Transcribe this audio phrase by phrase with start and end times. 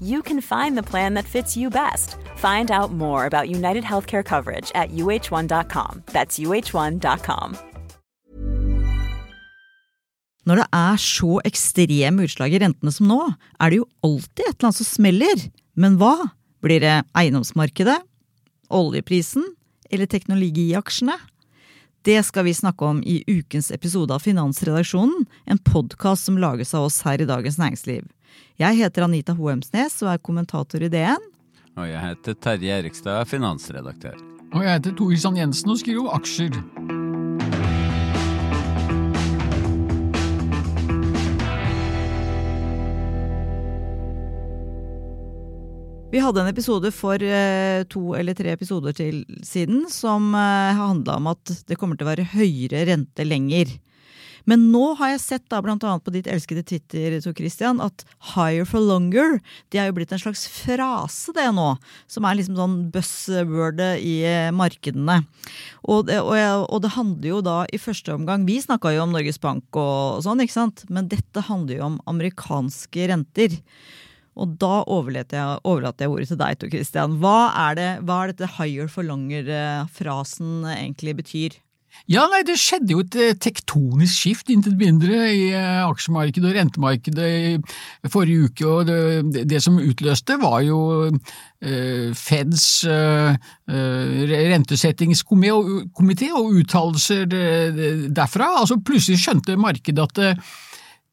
[0.00, 2.16] you can find the plan that fits you best.
[2.36, 6.02] Find out more about United Healthcare coverage at uh1.com.
[6.06, 7.56] That's uh1.com.
[10.48, 13.18] Når det er så ekstreme utslag i rentene som nå,
[13.60, 15.42] er det jo alltid et eller annet som smeller.
[15.76, 16.14] Men hva?
[16.64, 18.00] Blir det eiendomsmarkedet?
[18.72, 19.44] Oljeprisen?
[19.90, 21.16] Eller teknologiaksjene?
[22.02, 26.86] Det skal vi snakke om i ukens episode av Finansredaksjonen, en podkast som lages av
[26.88, 28.06] oss her i Dagens Næringsliv.
[28.60, 31.28] Jeg heter Anita Hoemsnes og er kommentator i DN.
[31.78, 34.18] Og jeg heter Terje Erikstad, finansredaktør.
[34.50, 36.58] Og jeg heter Tor Sand Jensen og skriver aksjer.
[46.10, 51.20] Vi hadde en episode for eh, to eller tre episoder til siden som uh, handla
[51.20, 53.70] om at det kommer til å være høyere rente lenger.
[54.48, 58.64] Men nå har jeg sett da annet på ditt elskede Twitter Tor Christian, at 'higher
[58.64, 61.76] for longer' det er jo blitt en slags frase det nå.
[62.08, 65.24] Som er liksom sånn buzzwordet i eh, markedene.
[65.84, 69.04] Og det, og, jeg, og det handler jo da i første omgang Vi snakka jo
[69.04, 70.84] om Norges Bank og, sånn, ikke sant?
[70.88, 73.58] Men dette handler jo om amerikanske renter.
[74.40, 77.16] Og da overlater jeg, overlater jeg ordet til deg, Tor Christian.
[77.22, 81.58] Hva er, det, hva er dette 'higher for longer'-frasen egentlig betyr?
[82.10, 86.56] Ja, nei, det skjedde jo et eh, tektonisk skift, intet mindre, i eh, aksjemarkedet og
[86.56, 88.66] rentemarkedet i forrige uke.
[88.66, 93.36] og Det, det som utløste, var jo eh, Feds eh,
[93.70, 94.24] eh,
[94.54, 98.50] rentesettingskomité og uttalelser derfra.
[98.62, 100.42] Altså Plutselig skjønte markedet at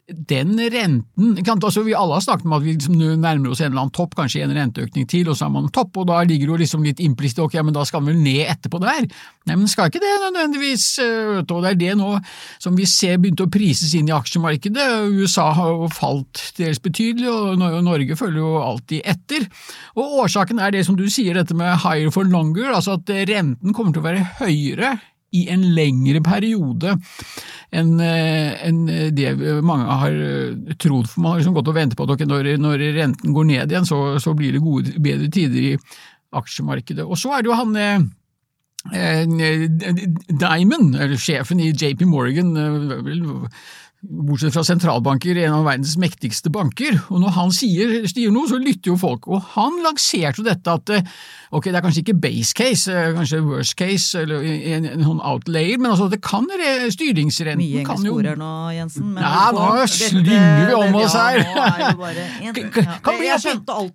[0.07, 1.37] den renten?
[1.47, 4.15] Altså, Vi alle har snakket om at vi liksom nærmer oss en eller annen topp,
[4.15, 6.85] kanskje en renteøkning til, og så er man topp, og da ligger det jo liksom
[6.85, 9.07] litt implisitt ok, men da skal den vel ned etterpå der.
[9.47, 12.13] Nei, men skal ikke det nødvendigvis, øh, og det er det nå
[12.63, 14.87] som vi ser begynte å prises inn i aksjemarkedet.
[15.11, 19.49] USA har jo falt dels betydelig, og Norge følger jo alltid etter.
[19.99, 23.75] Og Årsaken er det som du sier, dette med higher for longer, altså at renten
[23.75, 24.95] kommer til å være høyere
[25.37, 26.97] i en lengre periode
[27.77, 28.77] enn en
[29.11, 29.33] det
[29.65, 30.13] mange har
[30.79, 31.09] trodd.
[31.11, 33.73] For man har liksom gått og ventet på at okay, når, når, renten går ned
[33.73, 35.77] igjen, så, så blir det gode, bedre tider i
[36.37, 37.03] aksjemarkedet.
[37.03, 38.07] Og så er det jo han eh,
[40.31, 42.53] Diamond, eller sjefen i JP Morgan,
[43.03, 43.25] vel,
[44.05, 48.59] bortsett fra sentralbanker, en av verdens mektigste banker, og når han sier, sier noe, så
[48.61, 50.91] lytter jo folk, og han lanserte dette at
[51.49, 55.81] ok, det er kanskje ikke base case, kanskje worst case, eller en, en, en outlayer,
[55.81, 59.09] men altså det kan være styringsrenten Mye kan jo Mye nå, Jensen.
[59.15, 61.41] men Ja, nå slynger vi om oss her.
[61.41, 62.27] er det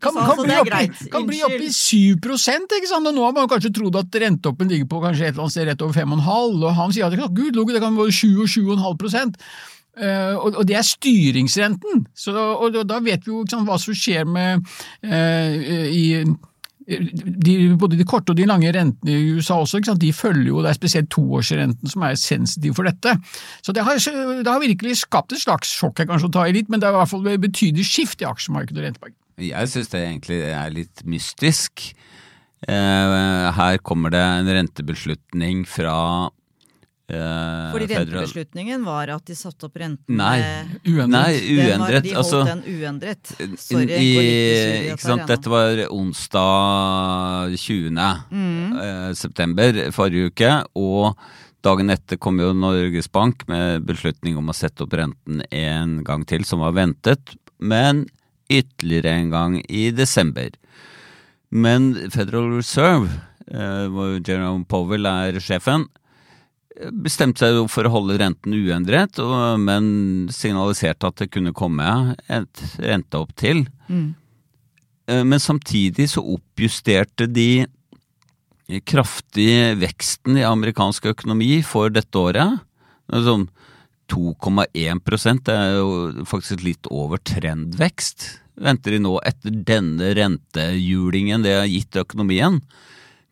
[0.02, 4.22] Kan, bli opp det oppi 7 ikke sant, og nå har man kanskje trodd at
[4.24, 7.36] renteoppen ligger på kanskje et eller annet sted rett over 5,5, og han sier at
[7.36, 9.46] gud, det kan være 7 og 7,5
[9.92, 13.92] Uh, og, og det er styringsrenten, så, og, da vet vi jo sant, hva som
[13.92, 14.64] skjer med
[15.04, 15.53] uh,
[15.92, 16.25] i
[16.86, 20.72] de, både de korte og de lange rentene i USA også, de følger jo, det
[20.72, 23.14] er spesielt toårsrenten som er sensitiv for dette.
[23.62, 26.56] Så det har, det har virkelig skapt et slags sjokk, jeg kanskje å ta i
[26.56, 29.19] litt, men det er i hvert fall et betydelig skift i aksjemarkedet og rentemarkedet.
[29.42, 31.88] Jeg syns det egentlig er litt mystisk.
[32.69, 36.31] Eh, her kommer det en rentebeslutning fra
[37.12, 40.39] Fordi rentebeslutningen var at de satte opp renten Nei,
[40.87, 41.11] Uendret.
[41.12, 42.06] Nei, Den var, uendret.
[42.06, 43.33] de holdt altså, den uendret.
[43.61, 44.09] Sorry, i,
[44.95, 47.93] ikke sant, Dette var onsdag 20.
[48.33, 48.81] Mm.
[48.87, 51.19] eh, september forrige uke, og
[51.62, 56.25] dagen etter kom jo Norges Bank med beslutning om å sette opp renten en gang
[56.29, 58.06] til, som var ventet, men
[58.53, 60.50] ytterligere en gang i desember.
[61.53, 63.11] Men Federal Reserve,
[63.53, 65.87] eh, hvor Jerome Powell er sjefen,
[67.04, 69.20] bestemte seg for å holde renten uendret,
[69.60, 73.64] men signaliserte at det kunne komme et rente opp til.
[73.88, 74.14] Mm.
[75.06, 77.66] Eh, Men samtidig så oppjusterte de
[78.88, 82.62] kraftig veksten i amerikansk økonomi for dette året.
[83.12, 83.48] Sånn
[84.12, 88.28] 2,1 det er jo faktisk litt over trendvekst.
[88.62, 92.60] Venter de nå etter denne rentehjulingen det har gitt økonomien.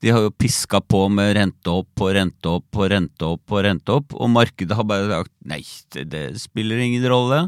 [0.01, 3.65] De har jo piska på med rente opp og rente opp og rente opp og
[3.67, 5.61] rente opp, og markedet har bare sagt nei,
[5.93, 7.43] det, det spiller ingen rolle.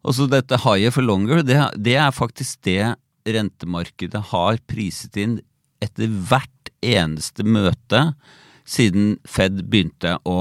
[0.00, 2.94] Og så dette higher for longer, det, det er faktisk det
[3.28, 5.38] rentemarkedet har priset inn
[5.84, 8.12] etter hvert eneste møte
[8.68, 10.38] siden Fed begynte å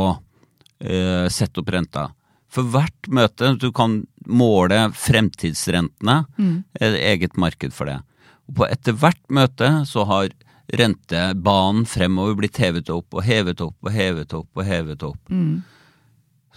[0.79, 2.09] eh, sette opp renta.
[2.49, 6.23] For hvert møte du kan måle fremtidsrentene,
[6.79, 7.99] et eget marked for det.
[8.49, 10.31] Og på etter hvert møte så har
[10.77, 15.35] rentebanen fremover blitt hevet opp og hevet opp og hevet opp og hevet opp.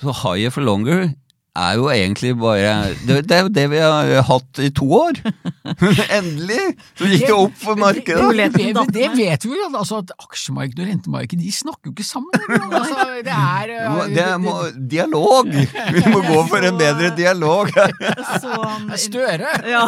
[0.01, 1.13] Så higher for longer
[1.53, 5.19] er jo egentlig bare Det, det er jo det vi har hatt i to år!
[6.19, 6.63] Endelig!
[6.97, 8.31] Så gikk det opp for markedet.
[8.39, 12.09] Det, det, det vet vi jo, altså at aksjemarkedet og rentemarkedet de snakker jo ikke
[12.09, 12.47] sammen.
[12.57, 13.75] Altså, det er,
[14.15, 14.57] Det er må,
[14.95, 15.53] dialog!
[15.53, 17.95] Vi må gå for en bedre dialog her.
[18.43, 19.53] Så, um, Støre!
[19.73, 19.85] Ja,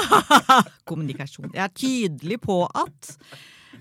[0.89, 1.51] kommunikasjon.
[1.55, 3.17] Jeg er tydelig på at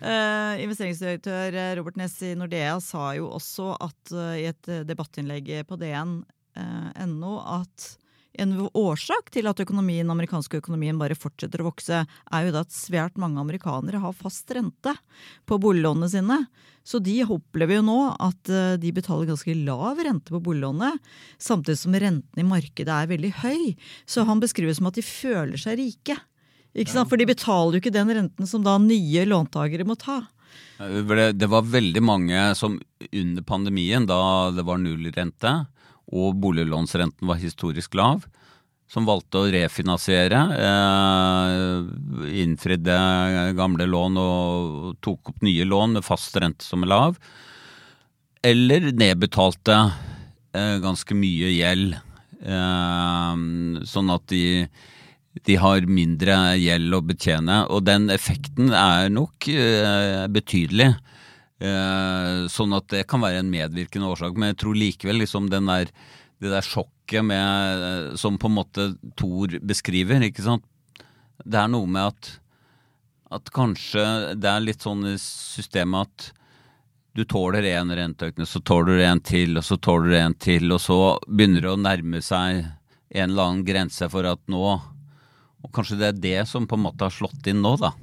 [0.04, 5.52] eh, investeringsdirektør eh, Robert Ness i Nordea sa jo også at uh, i et debattinnlegg
[5.70, 7.94] på DN.no at
[8.42, 12.74] en årsak til at økonomien, amerikanske økonomien bare fortsetter å vokse, er jo da at
[12.74, 14.96] svært mange amerikanere har fast rente
[15.46, 16.40] på boliglånene sine.
[16.82, 18.50] Så de opplever jo nå at
[18.82, 20.98] de betaler ganske lav rente på boliglånet,
[21.38, 23.62] samtidig som renten i markedet er veldig høy.
[24.10, 26.18] Så han beskriver som at de føler seg rike.
[26.74, 27.10] Ikke sant?
[27.10, 30.24] For de betaler jo ikke den renten som da nye låntakere må ta.
[30.78, 32.80] Det var veldig mange som
[33.10, 35.54] under pandemien, da det var nullrente
[36.14, 38.26] og boliglånsrenten var historisk lav,
[38.90, 42.98] som valgte å refinansiere, eh, innfridde
[43.58, 47.18] gamle lån og tok opp nye lån med fast rente som er lav,
[48.44, 49.78] eller nedbetalte
[50.54, 51.96] eh, ganske mye gjeld,
[52.44, 53.34] eh,
[53.88, 54.68] sånn at de
[55.42, 60.92] de har mindre gjeld å betjene, og den effekten er nok eh, betydelig.
[61.64, 65.90] Eh, sånn at det kan være en medvirkende årsak, men jeg tror likevel liksom der,
[66.44, 68.88] det der sjokket med, eh, som på en måte
[69.18, 70.68] Thor beskriver, ikke sant.
[71.44, 72.32] Det er noe med at,
[73.40, 74.06] at kanskje
[74.38, 76.32] det er litt sånn i systemet at
[77.14, 80.72] du tåler en renteøkning, så tåler du en til, og så tåler du en til,
[80.74, 80.98] og så
[81.28, 82.64] begynner det å nærme seg
[83.14, 84.64] en eller annen grense for at nå
[85.64, 87.94] Og kanskje det er det som på en måte har slått inn nå, da.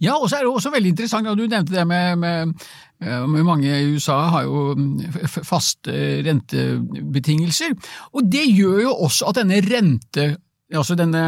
[0.00, 2.68] Ja, og så er det også veldig interessant, og du nevnte det med, med,
[3.04, 4.72] eh, med mange i USA har jo
[5.44, 5.92] faste
[6.24, 7.74] rentebetingelser.
[8.16, 10.30] Og det gjør jo også at denne rente
[10.70, 11.20] Altså denne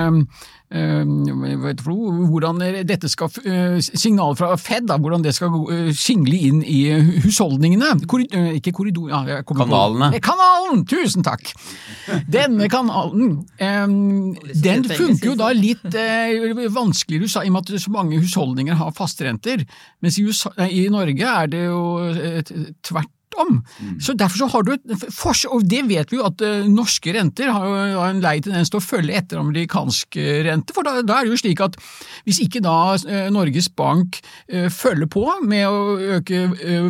[0.70, 1.72] eh, noe,
[2.30, 6.78] Hvordan dette skal Signal Signalet fra Fed, da, hvordan det skal eh, skingle inn i
[7.24, 7.92] husholdningene.
[8.08, 9.08] Korri, eh, ikke korridor...
[9.10, 10.12] Ja, Kanalene.
[10.12, 10.84] på- Eh, Kanalen!
[10.90, 11.52] Tusen takk!
[12.30, 13.86] Denne kanalen, eh,
[14.62, 18.20] den funker jo da litt eh, vanskeligere i USA, i og med at så mange
[18.22, 19.66] husholdninger har fastrenter.
[20.02, 22.42] Mens i, USA, eh, i Norge er det jo eh,
[22.86, 23.10] tvert
[23.40, 23.62] om.
[24.00, 25.02] Så Derfor så har du et
[25.52, 28.70] og det vet vi jo at uh, norske renter har jo har en lei tendens
[28.73, 30.75] til å følge etter amerikansk eh, rente.
[30.76, 31.76] For da, da er det jo slik at
[32.26, 34.19] hvis ikke da uh, Norges Bank
[34.52, 36.40] uh, følger på med å øke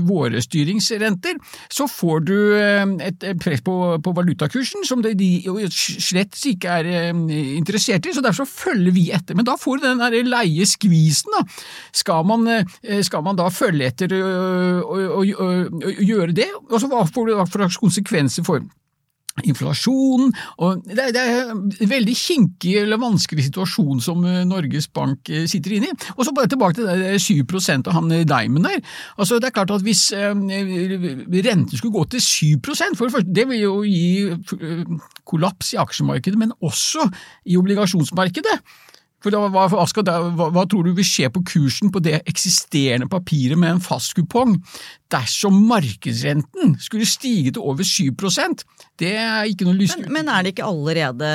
[0.06, 1.38] våre styringsrenter,
[1.72, 2.36] så får du
[3.04, 6.88] et press på, på valutakursen som de, de jo slett ikke er
[7.56, 8.14] interessert i.
[8.14, 9.36] så Derfor så følger vi etter.
[9.38, 11.32] Men da får du den der leie skvisen.
[11.36, 11.44] da.
[11.96, 12.48] Skal man,
[13.04, 17.78] skal man da følge etter og, og gjøre det, og så hva får det slags
[17.82, 18.60] konsekvenser for
[19.48, 20.26] inflasjon,
[20.60, 25.30] og det, er- det er en veldig kinkig eller vanskelig situasjon som eh, Norges Bank
[25.32, 25.94] eh, sitter inne i.
[26.18, 28.82] Og så bare tilbake til det der 7% av han eh, Diamond der.
[29.16, 33.32] Altså det er klart at Hvis eh, renten skulle gå til 7% for det første,
[33.40, 34.36] det vil jo gi
[35.24, 37.08] kollaps i aksjemarkedet, men også
[37.48, 38.60] i obligasjonsmarkedet.
[39.22, 42.20] For da, hva, hva, da, hva, hva tror du vil skje på kursen på det
[42.26, 44.56] eksisterende papiret med en fastkupong
[45.12, 48.10] dersom markedsrenten skulle stige til over 7
[49.02, 49.98] Det er ikke noe lyst...
[50.04, 51.30] Men, men er det ikke allerede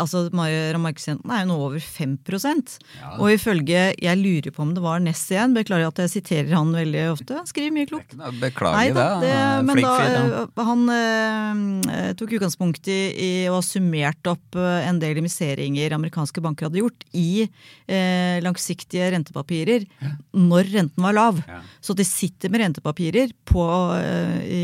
[0.00, 2.74] altså mar- Markedsrenten er jo nå over 5%
[3.18, 6.72] Og ifølge Jeg lurer på om det var Ness igjen, beklager at jeg siterer han
[6.74, 7.40] veldig ofte.
[7.48, 8.14] Skriver mye klokt.
[8.40, 9.34] Beklager Nei da, det.
[9.68, 10.22] men da, ja.
[10.44, 15.94] øh, han eh, tok utgangspunkt i, i å ha summert opp øh, en del investeringer
[15.96, 19.86] amerikanske banker hadde gjort i eh, langsiktige rentepapirer
[20.34, 21.40] når renten var lav.
[21.84, 23.64] Så de sitter med rentepapirer på,
[23.98, 24.62] eh, i,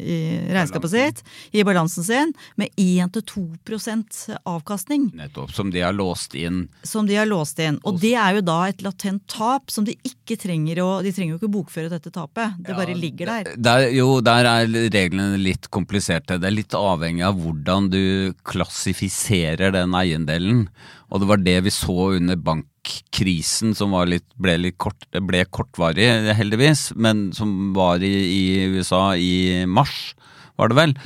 [0.00, 0.18] i
[0.54, 1.22] regnskapet sitt,
[1.52, 5.52] i balansen sin, med 1-2% avkastning Nettopp.
[5.54, 6.68] Som de har låst inn.
[6.82, 7.80] som de har låst inn.
[7.84, 11.34] Og det er jo da et latent tap som de ikke trenger å De trenger
[11.34, 12.56] jo ikke bokføre dette tapet.
[12.64, 13.52] Det bare ligger der.
[13.56, 16.38] Der, jo, der er reglene litt kompliserte.
[16.40, 18.04] Det er litt avhengig av hvordan du
[18.46, 20.66] klassifiserer den eiendelen.
[21.10, 25.44] Og det var det vi så under bankkrisen, som var litt, ble litt kort, ble
[25.46, 30.14] kortvarig, heldigvis, men som var i, i USA i mars,
[30.58, 30.96] var det vel.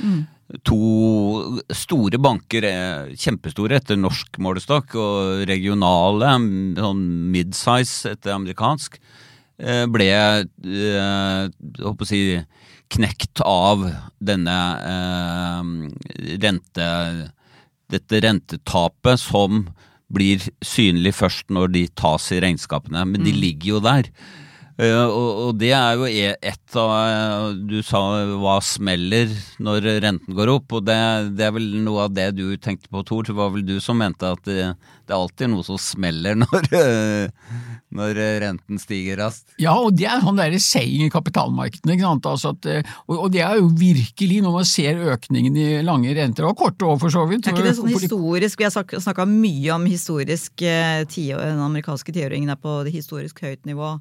[0.65, 6.31] To store banker, eh, kjempestore etter norsk målestokk, og regionale,
[6.79, 8.97] sånn midsize etter amerikansk,
[9.59, 11.49] eh, ble eh,
[11.83, 12.39] håper å si,
[12.89, 13.85] knekt av
[14.17, 14.57] denne
[14.89, 15.69] eh,
[16.41, 16.89] rente,
[17.89, 19.67] dette rentetapet som
[20.09, 23.05] blir synlig først når de tas i regnskapene.
[23.05, 24.09] Men de ligger jo der.
[24.79, 27.99] Og, og, det er jo e, ett av Du sa
[28.39, 30.95] hva smeller når renten går opp, og det,
[31.35, 33.27] det, er vel noe av det du tenkte på, Tor.
[33.27, 34.69] Det var vel du som mente at det,
[35.03, 36.69] det er alltid noe som smeller når,
[37.99, 39.51] når renten stiger raskt?
[39.59, 41.97] Ja, og det er sånn derre saying i kapitalmarkedene.
[41.97, 42.31] ikke sant?
[42.31, 42.71] Altså at,
[43.09, 46.87] og, og, det er jo virkelig når man ser økningen i lange renter, og korte
[46.87, 47.51] òg for så vidt.
[47.51, 52.63] Er ikke det sånn historisk, Vi har snakka mye om historisk, den amerikanske tiåringen er
[52.63, 53.97] på det historisk høyt nivå.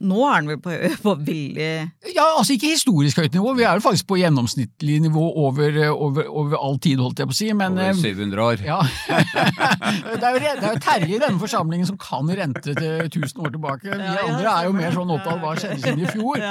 [0.00, 0.72] Nå er den vel på,
[1.04, 1.68] på veldig
[2.14, 6.28] Ja, altså ikke historisk høyt nivå, vi er jo faktisk på gjennomsnittlig nivå over, over,
[6.28, 7.50] over all tid, holdt jeg på å si.
[7.56, 8.62] Men, over 700 eh, år.
[8.64, 8.78] Ja.
[10.22, 13.44] det, er jo, det er jo Terje i denne forsamlingen som kan rente til 1000
[13.44, 13.90] år tilbake.
[13.90, 16.46] Vi ja, andre er jo mer sånn opptatt av hva skjedde siden i fjor.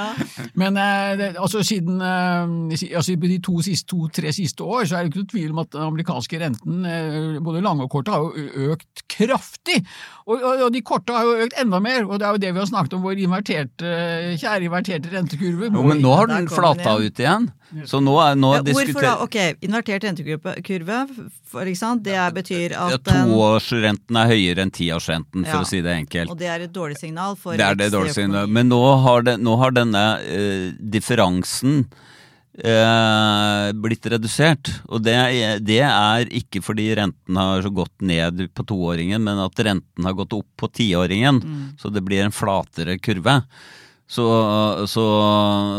[0.62, 5.04] Men eh, det, altså siden eh, altså, de to-tre siste, to, siste år så er
[5.04, 6.88] det ikke noe tvil om at den amerikanske renten,
[7.42, 9.80] både lange og korte, har jo økt kraftig.
[10.30, 12.54] Og, og, og de korte har jo økt enda mer, og det er jo det
[12.54, 15.70] vi har snakket om vår innvandring inverterte, kjære inverterte rentekurve.
[15.72, 17.48] Jo, men nå har den flata ut igjen.
[17.86, 19.12] Så nå er nå ja, Hvorfor da?
[19.22, 21.06] Ok, invertert rentekurve,
[21.50, 25.80] for eksempel, det betyr at ja, Toårsrenten er høyere enn tiårsrenten, for ja, å si
[25.84, 26.32] det enkelt.
[26.34, 28.50] Og det er et dårlig signal for Det er det dårlige signal.
[28.50, 31.84] Men nå har, det, nå har denne uh, differansen
[32.58, 34.72] eh, blitt redusert.
[34.88, 35.16] Og det,
[35.66, 40.34] det, er ikke fordi renten har gått ned på toåringen, men at renten har gått
[40.36, 41.42] opp på tiåringen.
[41.42, 41.68] Mm.
[41.80, 43.40] Så det blir en flatere kurve.
[44.10, 44.24] Så,
[44.90, 45.02] så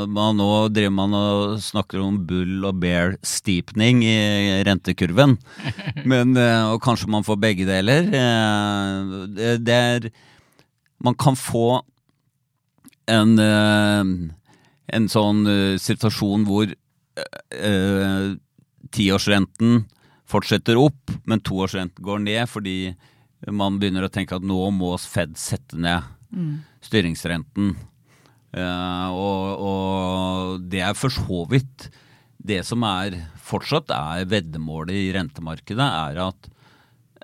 [0.08, 5.36] man, nå driver man og snakker om bull og bear steepening i rentekurven.
[6.12, 8.08] Men, eh, og kanskje man får begge deler.
[8.08, 10.08] Eh, det, er
[11.04, 11.82] Man kan få
[13.12, 14.16] en eh,
[14.96, 18.28] en sånn uh, situasjon hvor uh,
[18.92, 19.86] tiårsrenten
[20.32, 22.94] fortsetter opp, men toårsrenten går ned fordi
[23.52, 26.54] man begynner å tenke at nå må Fed sette ned mm.
[26.86, 27.74] styringsrenten.
[28.52, 31.90] Uh, og, og, det er for så vidt
[32.42, 36.50] det som er fortsatt er veddemålet i rentemarkedet, er at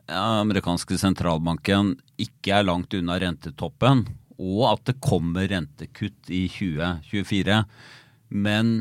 [0.07, 4.05] amerikanske sentralbanken ikke er langt unna rentetoppen
[4.37, 7.63] og at det kommer rentekutt i 2024.
[8.29, 8.75] Men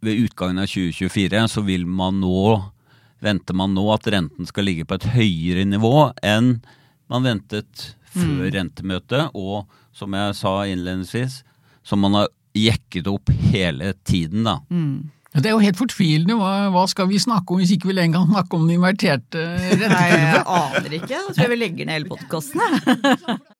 [0.00, 2.42] ved utgangen av 2024 så vil man nå,
[3.20, 6.58] venter man nå at renten skal ligge på et høyere nivå enn
[7.10, 8.50] man ventet før mm.
[8.54, 11.40] rentemøtet, og som jeg sa innledningsvis,
[11.86, 14.58] som man har jekket opp hele tiden, da.
[14.70, 15.10] Mm.
[15.30, 16.34] Det er jo helt fortvilende.
[16.40, 19.44] Hva, hva, skal vi snakke om hvis ikke vi lenger kan snakke om den inverterte
[19.46, 19.94] rentekurven?
[19.94, 21.12] Nei, jeg aner ikke.
[21.12, 22.64] Jeg tror jeg vi legger ned hele podkasten.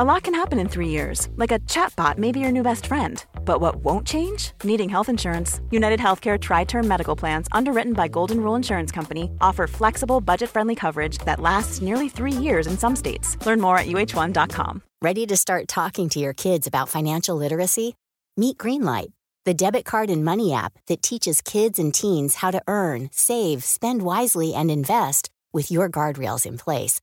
[0.00, 2.86] A lot can happen in three years, like a chatbot may be your new best
[2.86, 3.22] friend.
[3.44, 4.52] But what won't change?
[4.64, 5.60] Needing health insurance.
[5.70, 10.48] United Healthcare Tri Term Medical Plans, underwritten by Golden Rule Insurance Company, offer flexible, budget
[10.48, 13.36] friendly coverage that lasts nearly three years in some states.
[13.44, 14.82] Learn more at uh1.com.
[15.02, 17.94] Ready to start talking to your kids about financial literacy?
[18.38, 19.12] Meet Greenlight,
[19.44, 23.64] the debit card and money app that teaches kids and teens how to earn, save,
[23.64, 27.02] spend wisely, and invest with your guardrails in place.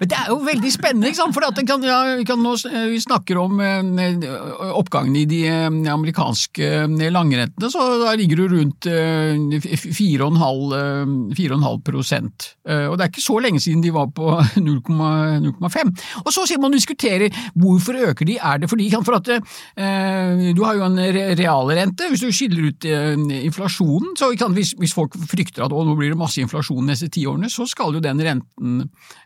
[0.00, 1.34] Men det er jo veldig spennende, ikke sant?
[1.36, 2.54] for kan, ja, vi, kan nå,
[2.88, 4.22] vi snakker om eh,
[4.72, 12.56] oppgangen i de eh, amerikanske eh, langrentene, så da ligger du rundt 4,5 prosent.
[12.64, 14.40] Og det er ikke så lenge siden de var på
[14.70, 15.92] 0,5.
[16.24, 17.28] Og så sier man diskuterer
[17.60, 20.98] hvorfor øker de, er det fordi for at du har jo en
[21.38, 26.10] realrente, hvis du skiller ut inflasjonen, så hvis, hvis folk frykter at å, nå blir
[26.12, 28.68] det masse inflasjon de neste ti årene, så skal jo den renten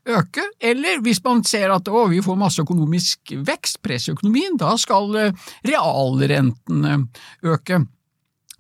[0.05, 4.57] øke eller hvis man ser at å, vi får masse økonomisk vekst, press i økonomien,
[4.61, 6.97] da skal eh, realrentene
[7.45, 7.85] øke.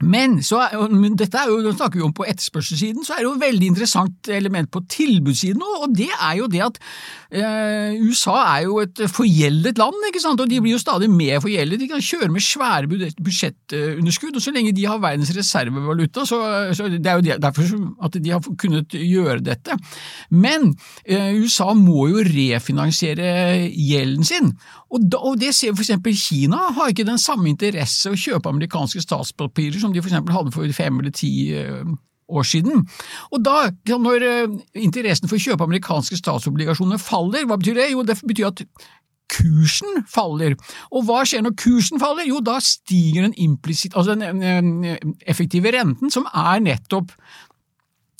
[0.02, 0.58] Men, så
[1.14, 4.30] dette er jo, snakker vi om på etterspørselssiden, så er det jo et veldig interessant
[4.34, 6.80] element på tilbudssiden, og det er jo det at
[7.30, 11.38] eh, USA er jo et forgjeldet land, ikke sant, og de blir jo stadig mer
[11.44, 11.78] forgjeldet.
[11.80, 16.40] De kan kjøre med svære budsjettunderskudd, og så lenge de har verdens reservevaluta, så,
[16.74, 17.74] så det er jo derfor
[18.08, 19.78] at de har kunnet gjøre dette.
[20.34, 20.72] Men
[21.06, 24.56] eh, USA må jo refinansiere gjelden sin,
[24.94, 28.18] og, da, og det ser vi for eksempel Kina har ikke den samme interesse å
[28.18, 31.84] kjøpe amerikanske statspapirer som de eksempel hadde for fem eller ti eh,
[32.34, 32.84] år siden.
[33.30, 37.90] Og da, når eh, interessen for å kjøpe amerikanske statsobligasjoner faller, hva betyr det?
[37.92, 38.64] Jo, det betyr at
[39.34, 40.56] kursen faller.
[40.92, 42.26] Og hva skjer når kursen faller?
[42.28, 43.58] Jo, da stiger den
[43.94, 44.84] altså den
[45.24, 47.14] effektive renten, som er nettopp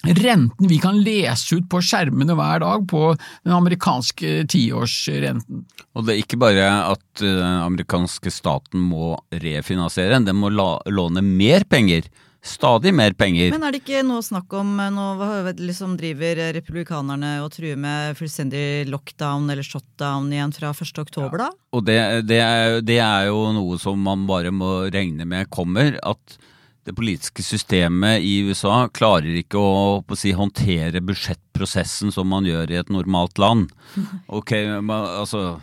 [0.05, 5.65] renten vi kan lese ut på skjermene hver dag på den amerikanske tiårsrenten.
[5.95, 11.25] Og det er ikke bare at den uh, amerikanske staten må refinansiere, den må låne
[11.25, 12.09] mer penger
[12.45, 13.51] stadig mer penger.
[13.55, 18.19] Men er det ikke nå snakk om eh, Nå liksom driver republikanerne og truer med
[18.19, 20.99] fullstendig lockdown eller shutdown igjen fra 1.
[21.01, 21.51] oktober, da?
[21.75, 25.97] Og det, det, er, det, er, jo noe som man bare må regne med kommer.
[26.05, 26.37] At
[26.85, 32.73] det politiske systemet i USA klarer ikke å, å si, håndtere budsjettprosessen som man gjør
[32.73, 33.71] i et normalt land.
[34.29, 35.61] Ok, altså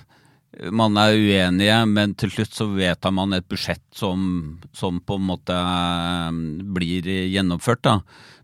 [0.73, 5.27] man er uenige, men til slutt så vedtar man et budsjett som, som, på en
[5.29, 6.41] måte eh,
[6.75, 7.83] blir gjennomført.
[7.87, 7.99] da.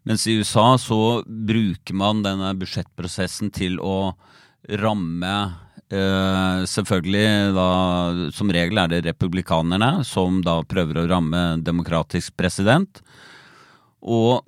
[0.08, 4.16] Mens i USA så bruker man denne budsjettprosessen til å
[4.80, 5.34] ramme
[5.94, 7.70] eh, Selvfølgelig da
[8.36, 13.02] som regel er det republikanerne som da prøver å ramme demokratisk president.
[14.02, 14.44] Og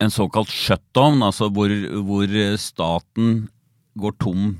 [0.00, 1.72] en såkalt shutdown, altså hvor,
[2.06, 3.48] hvor staten
[4.00, 4.54] går tom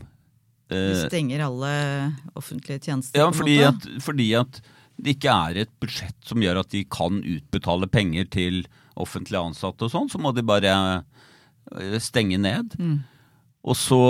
[0.70, 1.72] de eh, stenger alle
[2.38, 3.18] offentlige tjenester?
[3.18, 4.60] Ja, fordi at, fordi at,
[5.00, 8.58] det ikke er et budsjett som gjør at de kan utbetale penger til
[9.00, 12.76] offentlig ansatte og sånn, så må de bare eh, stenge ned.
[12.76, 12.98] Mm.
[13.64, 14.00] Og så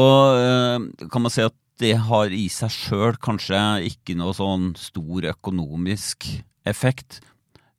[1.10, 6.26] kan man si at det har i seg sjøl kanskje ikke noe sånn stor økonomisk
[6.68, 7.20] effekt.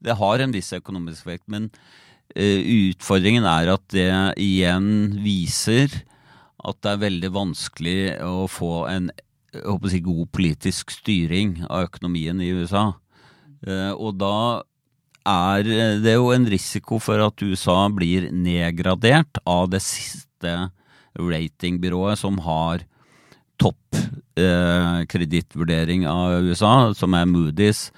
[0.01, 1.69] Det har en viss økonomisk effekt, men
[2.31, 4.09] utfordringen er at det
[4.39, 5.91] igjen viser
[6.61, 9.09] at det er veldig vanskelig å få en
[9.51, 12.91] si, god politisk styring av økonomien i USA.
[13.65, 14.61] Uh, og da
[15.27, 15.67] er
[16.01, 20.55] det jo en risiko for at USA blir nedgradert av det siste
[21.13, 22.85] ratingbyrået som har
[23.61, 23.97] topp
[24.39, 27.89] eh, kredittvurdering av USA, som er Moody's.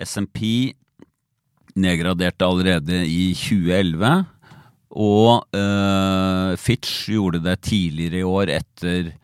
[0.00, 0.72] SMP
[1.78, 4.24] nedgraderte allerede i 2011.
[5.00, 9.14] Og eh, Fitch gjorde det tidligere i år etter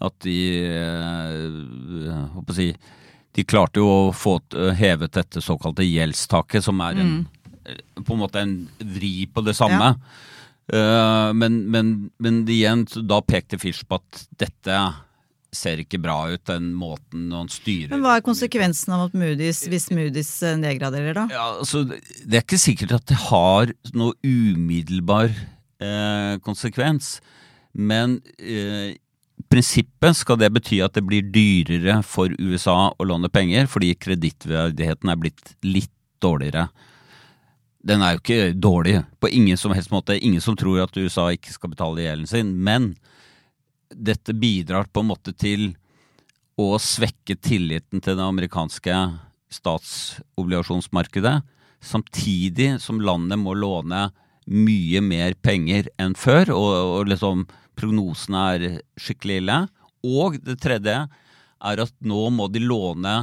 [0.00, 0.36] at de
[0.70, 2.68] uh, si,
[3.34, 4.36] De klarte jo å få
[4.78, 8.04] hevet dette såkalte gjeldstaket, som er en, mm.
[8.06, 9.90] på en måte en vri på det samme.
[10.70, 11.32] Ja.
[11.34, 11.90] Men, men,
[12.22, 14.78] men igjen, da pekte Fitch på at dette
[15.54, 19.64] ser ikke bra ut, den måten han styrer Men Hva er konsekvensen av at Moody's,
[19.70, 21.26] hvis Moody's eh, nedgraderer, da?
[21.32, 27.16] Ja, altså, det er ikke sikkert at det har noe umiddelbar eh, konsekvens,
[27.74, 28.94] men eh,
[29.50, 35.10] prinsippet skal det bety at det blir dyrere for USA å låne penger, fordi kredittverdigheten
[35.10, 36.68] er blitt litt dårligere.
[37.80, 40.18] Den er jo ikke dårlig på ingen som helst måte.
[40.18, 42.52] Ingen som tror at USA ikke skal betale gjelden sin.
[42.60, 42.92] Men
[43.90, 45.72] dette bidrar på en måte til
[46.60, 48.96] å svekke tilliten til det amerikanske
[49.50, 51.40] statsobligasjonsmarkedet,
[51.80, 54.10] samtidig som landet må låne
[54.50, 57.46] mye mer penger enn før, og, og liksom
[57.78, 58.66] prognosene er
[59.00, 59.58] skikkelig ille.
[60.06, 60.96] Og det tredje
[61.60, 63.14] er at nå må de låne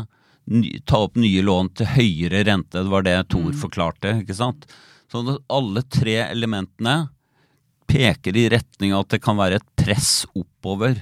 [0.88, 2.80] ta opp nye lån til høyere rente.
[2.80, 3.58] Det var det Thor mm.
[3.60, 4.14] forklarte.
[4.22, 4.68] ikke sant?
[5.12, 7.10] Så alle tre elementene
[7.88, 11.00] peker i retning av at det kan være et press oppover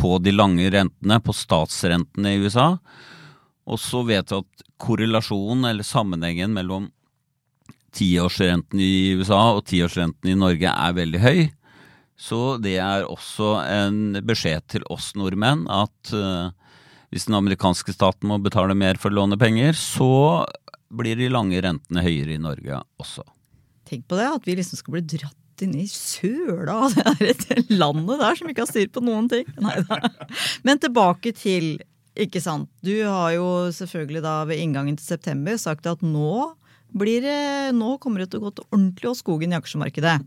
[0.00, 2.74] på de lange rentene, på statsrentene i USA.
[3.64, 6.90] Og så vet vi at korrelasjonen, eller sammenhengen mellom
[7.94, 11.38] tiårsrenten i USA og tiårsrenten i Norge er veldig høy.
[12.18, 16.50] Så det er også en beskjed til oss nordmenn at uh,
[17.14, 20.42] hvis den amerikanske staten må betale mer for å låne penger, så
[20.94, 23.22] blir de lange rentene høyere i Norge også.
[23.86, 27.62] Tenk på det, at vi liksom skal bli dratt inn i søla av det der
[27.70, 29.46] landet der som ikke har styr på noen ting.
[29.62, 30.10] Neida.
[30.66, 31.76] Men tilbake til,
[32.18, 32.70] ikke sant.
[32.84, 36.54] Du har jo selvfølgelig da ved inngangen til september sagt at nå,
[36.94, 37.26] blir
[37.74, 40.18] nå kommer det til å gå til ordentlig av skogen i aksjemarkedet.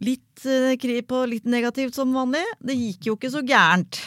[0.00, 2.44] Litt eh, på litt negativt som vanlig.
[2.62, 4.00] Det gikk jo ikke så gærent.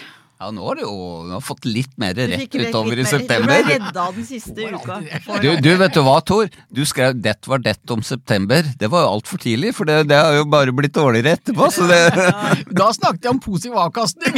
[0.43, 3.61] Ja, nå har du jo nå har fått litt mer rett utover i september.
[3.61, 4.97] Du ble redda den siste uka.
[5.39, 6.49] Du, du, vet du hva, Tor?
[6.67, 8.67] Du skrev 'det var det om september'.
[8.79, 11.69] Det var jo altfor tidlig, for det, det har jo bare blitt dårligere etterpå.
[11.71, 12.01] Så det,
[12.79, 14.35] Da snakket jeg om positiv avkastning!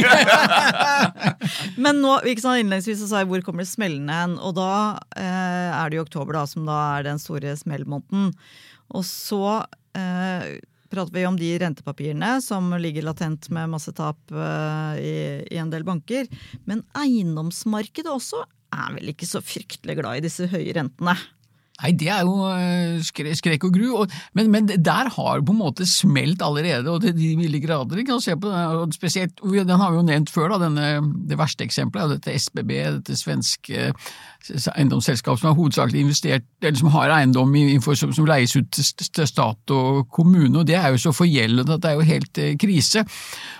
[1.82, 4.70] Men nå, ikke sant, innledningsvis så sa jeg hvor kommer det smellende hen, og da
[5.18, 8.30] eh, er det jo oktober da, som da er den store smellmåneden.
[8.94, 9.42] Og så
[9.98, 10.54] eh,
[10.90, 15.16] prater vi om de rentepapirene som ligger latent med masse tap eh, i,
[15.52, 16.28] i en del banker.
[16.68, 18.44] Men eiendomsmarkedet også
[18.76, 21.16] er vel ikke så fryktelig glad i disse høye rentene.
[21.82, 23.88] Nei, det er jo eh, skre, skrekk og gru,
[24.38, 28.00] men, men der har på en måte smelt allerede, og til de milde grader.
[28.06, 31.38] sant, se på det, og spesielt, Den har vi jo nevnt før, da, denne, det
[31.38, 33.92] verste eksempelet er dette SBB, dette svenske
[34.76, 39.28] eiendomsselskapet som har hovedsakelig investert, eller som har eiendom i, som, som leies ut til
[39.28, 42.56] stat og kommune, og det er jo så forgjeldet at det er jo helt eh,
[42.60, 43.04] krise.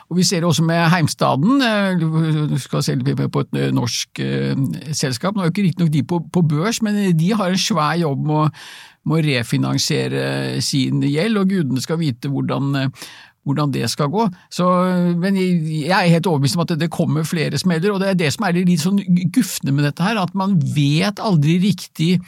[0.07, 1.99] Og Vi ser det også med Heimstaden, eh,
[2.51, 4.55] du skal se litt på et eh, norsk eh,
[4.95, 5.35] selskap.
[5.35, 8.23] Nå er jo ikke riktignok de på, på børs, men de har en svær jobb
[8.27, 8.45] med å,
[9.07, 10.27] med å refinansiere
[10.63, 12.87] sin gjeld, og gudene skal vite hvordan,
[13.47, 14.29] hvordan det skal gå.
[14.47, 14.69] Så,
[15.19, 18.31] men jeg, er helt overbevist om at det kommer flere smeller, og det er det
[18.37, 19.03] som er litt sånn
[19.35, 22.21] gufne med dette her, at man vet aldri riktig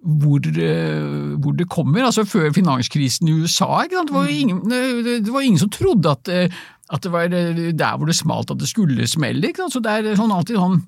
[0.00, 2.04] hvor, eh, hvor det kommer.
[2.04, 3.86] Altså Før finanskrisen i USA?
[3.88, 6.60] Det, var ingen, det, det var ingen som trodde at, eh,
[6.90, 9.48] at det var eh, der hvor det smalt at det skulle smelle.
[9.48, 9.76] Ikke sant?
[9.76, 10.80] Så det er sånn alltid sånn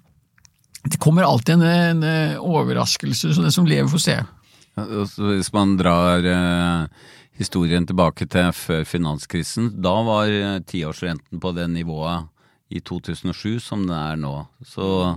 [0.83, 4.17] Det kommer alltid en, en eh, overraskelse, så det som lever, får se.
[4.81, 6.89] Og Hvis man drar eh,
[7.39, 12.29] historien tilbake til før finanskrisen, da var eh, tiårsrenten på det nivået
[12.73, 14.35] i 2007 som den er nå.
[14.65, 15.15] Så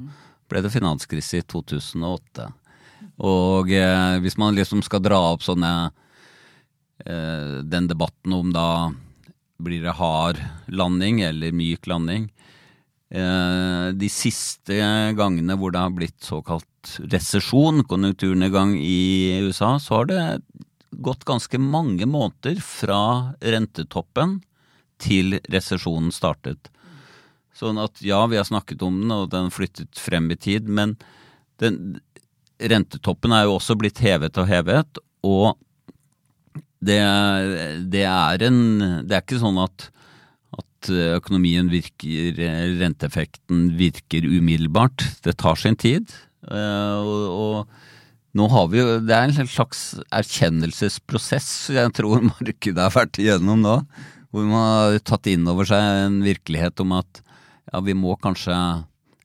[0.51, 2.51] ble det finanskrise i 2008.
[3.23, 5.71] Og eh, hvis man liksom skal dra opp sånne
[7.05, 8.91] eh, Den debatten om da
[9.63, 12.27] blir det hard landing eller myk landing.
[13.07, 14.75] Eh, de siste
[15.15, 20.23] gangene hvor det har blitt såkalt resesjon, konjunkturnedgang i USA, så har det
[20.91, 24.41] gått ganske mange måneder fra rentetoppen
[25.01, 26.69] til resesjonen startet.
[27.55, 30.97] Sånn at ja, vi har snakket om den, og den flyttet frem i tid, men
[31.63, 32.01] den,
[32.59, 35.55] rentetoppen er jo også blitt hevet og hevet, og
[36.85, 36.99] det,
[37.89, 38.57] det er en
[39.07, 39.87] Det er ikke sånn at,
[40.53, 42.37] at økonomien virker
[42.77, 45.01] Renteeffekten virker umiddelbart.
[45.25, 46.13] Det tar sin tid.
[46.45, 52.77] eh, Og, og nå har vi jo Det er en slags erkjennelsesprosess jeg tror markedet
[52.83, 53.79] har vært igjennom nå.
[54.29, 57.23] Hvor man har tatt inn over seg en virkelighet om at
[57.71, 58.53] ja, vi må kanskje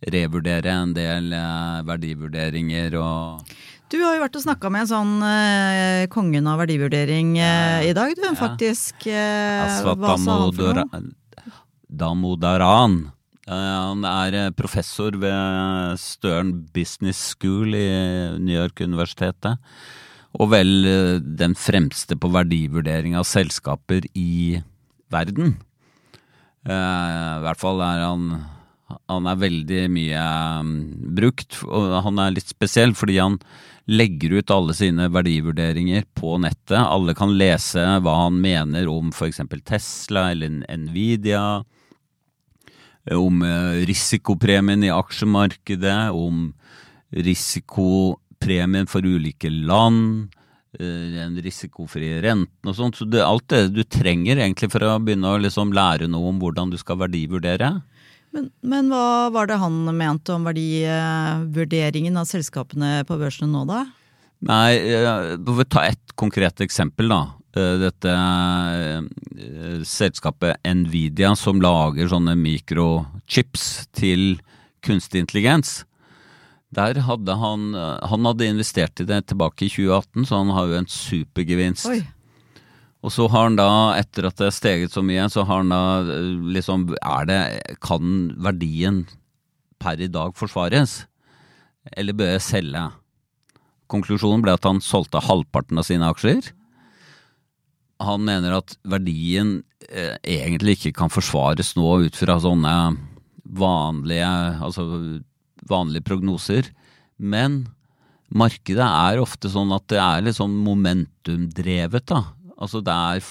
[0.08, 3.44] revurdere en del eh, verdivurderinger og
[3.92, 7.94] Du har jo vært og snakka med en sånn eh, kongen av verdivurdering eh, i
[7.96, 8.22] dag, du.
[8.24, 8.34] Ja.
[8.38, 9.06] Faktisk.
[9.10, 11.00] Eh, Aswat hva sa han for noe?
[11.90, 13.00] Damodaran.
[13.50, 13.54] Eh,
[13.90, 17.88] Han er eh, professor ved Stern Business School i
[18.38, 19.58] New York-universitetet.
[20.38, 20.86] Og vel
[21.34, 24.60] den fremste på verdivurdering av selskaper i
[25.10, 25.56] verden.
[26.62, 26.76] I
[27.42, 28.28] hvert fall er han
[29.10, 30.22] Han er veldig mye
[30.66, 30.78] mm,
[31.18, 33.38] brukt, og han er litt spesiell fordi han
[33.90, 36.78] legger ut alle sine verdivurderinger på nettet.
[36.78, 39.42] Alle kan lese hva han mener om f.eks.
[39.66, 41.62] Tesla eller Nvidia
[43.16, 46.50] om eh, risikopremien i aksjemarkedet, om
[47.10, 50.30] risikopremien for ulike land,
[50.78, 53.00] eh, den risikofrie renten og sånt.
[53.00, 56.42] Så det, alt det du trenger egentlig for å begynne å liksom lære noe om
[56.42, 57.78] hvordan du skal verdivurdere.
[58.30, 63.84] Men, men hva var det han mente om verdivurderingen av selskapene på børsene nå, da?
[64.46, 67.20] Nei, eh, vi får ta ett konkret eksempel, da.
[67.56, 73.66] Eh, Dette eh, selskapet Nvidia som lager sånne mikrochips
[73.96, 74.38] til
[74.86, 75.80] kunstig intelligens.
[76.70, 80.78] Der hadde han Han hadde investert i det tilbake i 2018, så han har jo
[80.78, 81.90] en supergevinst.
[81.90, 81.98] Oi.
[83.00, 85.72] Og så har han da, etter at det har steget så mye, så har han
[85.72, 87.40] da eh, liksom Er det
[87.80, 89.06] Kan verdien
[89.80, 91.04] per i dag forsvares?
[91.96, 92.82] Eller bør jeg selge?
[93.90, 96.52] Konklusjonen ble at han solgte halvparten av sine aksjer.
[98.04, 102.74] Han mener at verdien eh, egentlig ikke kan forsvares nå ut fra sånne
[103.50, 104.84] vanlige, altså
[105.68, 106.68] vanlige prognoser.
[107.16, 107.64] Men
[108.30, 112.22] markedet er ofte sånn at det er litt sånn momentumdrevet, da.
[112.60, 113.30] Altså det er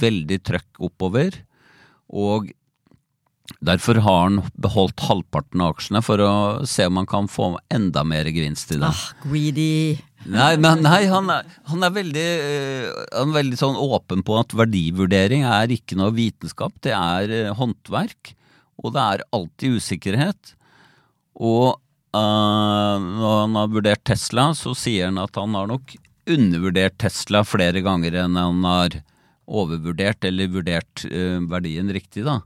[0.00, 1.40] veldig trøkk oppover,
[2.14, 2.52] og
[3.64, 6.34] derfor har han beholdt halvparten av aksjene for å
[6.68, 8.88] se om han kan få enda mer gevinst i det.
[8.88, 9.98] Ah, greedy.
[10.24, 14.38] Nei, men nei, han er, han er veldig, eh, han er veldig sånn åpen på
[14.40, 18.32] at verdivurdering er ikke noe vitenskap, det er eh, håndverk.
[18.80, 20.54] og det er alltid usikkerhet.
[21.34, 21.76] Og
[22.14, 25.94] uh, når han har vurdert Tesla, så sier han at han har nok
[26.30, 28.98] undervurdert Tesla flere ganger enn han har
[29.44, 32.40] overvurdert eller vurdert eh, verdien riktig, da.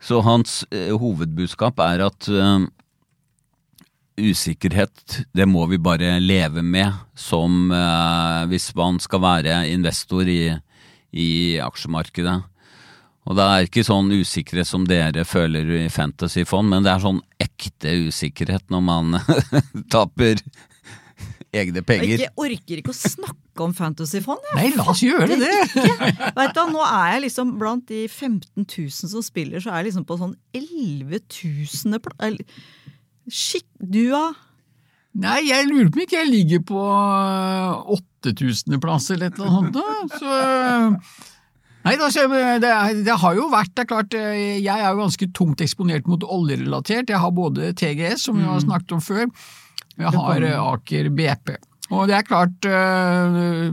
[0.00, 2.30] Så hans eh, hovedbudskap er at
[4.20, 7.70] usikkerhet, det må vi bare leve med som
[8.50, 10.50] hvis man skal være investor i,
[11.16, 11.30] i
[11.64, 12.34] aksjemarkedet.
[13.28, 17.20] Og det er ikke sånn usikkerhet som dere føler i fantasyfond, men det er sånn
[17.40, 19.18] ekte usikkerhet når man
[19.94, 20.40] taper
[21.50, 22.20] egne penger.
[22.22, 24.44] Jeg orker ikke å snakke om fantasyfond.
[24.56, 25.54] Nei, la oss gjøre det!
[26.38, 29.90] Vet du, nå er jeg liksom blant de 15 000 som spiller, så er jeg
[29.90, 31.24] liksom på sånn 11
[31.90, 32.38] 000
[33.30, 34.30] Skikk, du da?
[35.20, 36.84] Nei, jeg lurer på om ikke jeg ligger på
[37.98, 38.78] 8000.
[38.82, 40.16] plass eller et eller annet sånt.
[40.22, 41.28] Så
[41.80, 42.70] Nei, det,
[43.06, 47.08] det, har jo vært det er klart, Jeg er jo ganske tungt eksponert mot oljerelatert.
[47.08, 48.66] Jeg har både TGS, som vi har mm.
[48.66, 49.30] snakket om før,
[50.04, 51.58] jeg har eh, Aker BP.
[51.90, 53.70] Og det er klart, eh,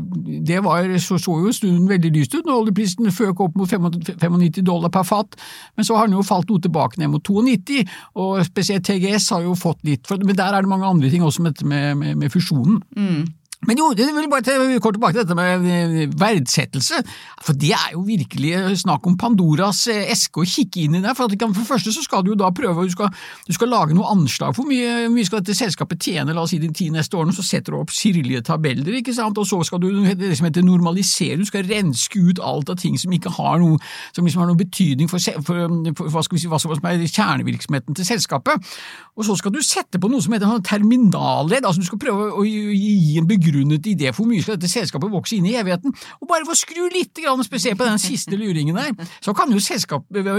[0.47, 4.63] det var, så, så jo stunden veldig lyst ut når oljeprisen føk opp mot 95
[4.65, 5.37] dollar per fat,
[5.77, 7.83] men så har den jo falt noe tilbake ned mot 92,
[8.17, 11.25] og spesielt TGS har jo fått litt, for, men der er det mange andre ting
[11.25, 12.81] også med, med, med fusjonen.
[12.97, 13.27] Mm.
[13.67, 17.01] Men jo, jeg vil bare kort tilbake til dette med eh, verdsettelse.
[17.43, 21.11] For det er jo virkelig snakk om Pandoras eh, eske å kikke inn i det.
[21.17, 23.11] For, at, for det første så skal du jo da prøve, du skal,
[23.47, 26.53] du skal lage noe anslag for hvor mye, mye skal dette selskapet tjene la oss
[26.55, 29.59] si de ti neste årene, så setter du opp sirlige tabeller, ikke sant, og så
[29.67, 33.35] skal du det som heter normalisere, du skal renske ut alt av ting som ikke
[33.35, 33.81] har noe,
[34.15, 37.03] som liksom har noen betydning for, for, for hva, skal vi si, hva som er
[37.03, 38.71] kjernevirksomheten til selskapet.
[39.17, 42.47] Og så skal du sette på noe som heter terminalledd, altså du skal prøve å
[42.47, 45.93] gi en begrunnelse begrunnet idé for hvor mye skal dette selskapet vokse inn i evigheten.
[46.21, 47.17] Og bare for å skru litt
[47.47, 48.93] spesielt på den siste luringen der,
[49.23, 49.61] så kan jo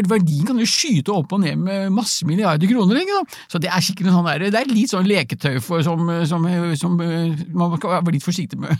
[0.08, 3.02] verdien kan jo skyte opp og ned med masse milliarder kroner.
[3.02, 3.22] Ikke?
[3.50, 6.46] Så det er sikkert sånn der, det er litt sånn leketøy for, som, som,
[6.78, 8.78] som man skal være litt forsiktig med.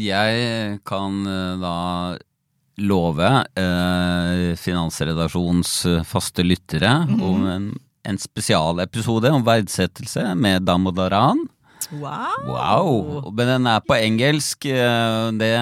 [0.00, 1.78] Jeg kan eh, da
[2.88, 5.74] love eh, Finansredaksjonens
[6.08, 7.22] faste lyttere mm -hmm.
[7.22, 7.66] om en,
[8.04, 11.44] en spesialepisode om verdsettelse med Damodaran.
[11.92, 12.48] Wow.
[12.48, 13.30] wow.
[13.34, 14.66] Men den er på engelsk.
[14.70, 15.52] Eh, det,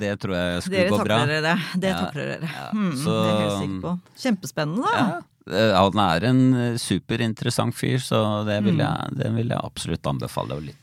[0.00, 1.18] det tror jeg skulle dere gå bra.
[1.28, 1.56] Dere det.
[1.82, 2.02] det ja.
[2.04, 2.52] takler dere.
[2.52, 2.68] Ja.
[2.74, 3.96] Hmm, så, det er jeg helt sikker på.
[4.24, 5.00] Kjempespennende, da.
[5.00, 5.20] Ja.
[5.50, 6.42] Han er en
[6.78, 8.84] superinteressant fyr, så det vil hmm.
[8.84, 10.79] jeg, det vil jeg absolutt anbefale å lytte.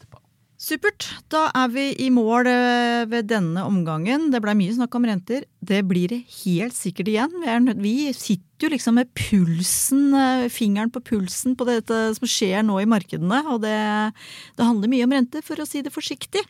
[0.68, 1.06] Supert.
[1.32, 4.28] Da er vi i mål eh, ved denne omgangen.
[4.34, 5.46] Det blei mye snakk om renter.
[5.64, 7.72] Det blir det helt sikkert igjen.
[7.80, 12.82] Vi, sitter jo liksom med pulsen, eh, fingeren på pulsen på dette som skjer nå
[12.84, 13.46] i markedene.
[13.54, 13.78] Og det,
[14.60, 16.44] det handler mye om renter, for å si det forsiktig.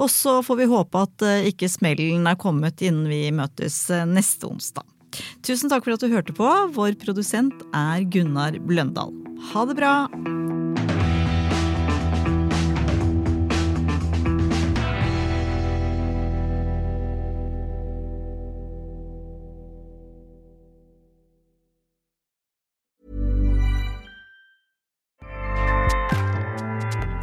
[0.00, 4.48] Og så får vi håpe at eh, ikke smellen er kommet innen vi møtes neste
[4.48, 4.88] onsdag.
[5.44, 6.48] Tusen takk for at du hørte på.
[6.72, 9.12] Vår produsent er Gunnar Bløndal.
[9.52, 9.96] Ha det bra!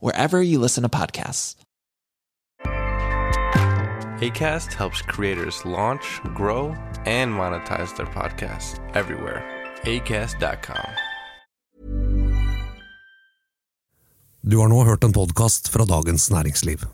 [0.00, 1.56] wherever you listen to podcasts.
[4.22, 6.76] ACAST helps creators launch, grow,
[7.06, 9.42] and monetize their podcasts everywhere.
[9.82, 10.86] ACAST.com.
[14.40, 16.86] Du har nå hørt en podkast fra Dagens Næringsliv.